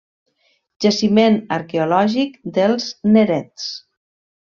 Jaciment 0.85 1.37
arqueològic 1.57 2.41
dels 2.59 2.91
Nerets. 3.15 3.71